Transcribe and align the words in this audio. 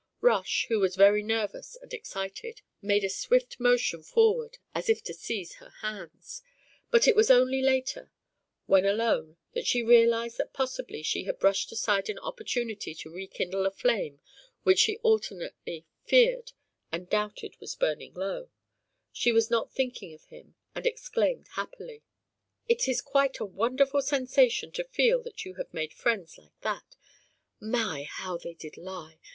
Rush, 0.21 0.65
who 0.67 0.79
was 0.79 0.95
very 0.95 1.21
nervous 1.21 1.77
and 1.79 1.93
excited, 1.93 2.63
made 2.81 3.03
a 3.03 3.07
swift 3.07 3.59
motion 3.59 4.01
forward 4.01 4.57
as 4.73 4.89
if 4.89 5.03
to 5.03 5.13
seize 5.13 5.57
her 5.57 5.69
hands. 5.81 6.41
But 6.89 7.07
it 7.07 7.15
was 7.15 7.29
only 7.29 7.61
later, 7.61 8.11
when 8.65 8.83
alone, 8.83 9.37
that 9.53 9.67
she 9.67 9.83
realised 9.83 10.39
that 10.39 10.53
possibly 10.53 11.03
she 11.03 11.25
had 11.25 11.37
brushed 11.37 11.71
aside 11.71 12.09
an 12.09 12.17
opportunity 12.17 12.95
to 12.95 13.11
rekindle 13.13 13.67
a 13.67 13.69
flame 13.69 14.21
which 14.63 14.79
she 14.79 14.97
alternately 15.03 15.85
feared 16.03 16.53
and 16.91 17.07
doubted 17.07 17.57
was 17.59 17.75
burning 17.75 18.15
low; 18.15 18.49
she 19.11 19.31
was 19.31 19.51
not 19.51 19.71
thinking 19.71 20.15
of 20.15 20.23
him 20.25 20.55
and 20.73 20.87
exclaimed 20.87 21.47
happily: 21.49 22.01
"It 22.67 22.87
is 22.87 23.03
quite 23.03 23.37
a 23.39 23.45
wonderful 23.45 24.01
sensation 24.01 24.71
to 24.71 24.83
feel 24.83 25.21
that 25.21 25.45
you 25.45 25.53
have 25.57 25.71
made 25.71 25.93
friends 25.93 26.39
like 26.39 26.59
that. 26.61 26.95
My! 27.59 28.07
how 28.09 28.37
they 28.37 28.55
did 28.55 28.77
lie! 28.77 29.19